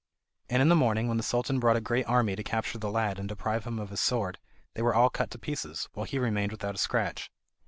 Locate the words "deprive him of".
3.29-3.91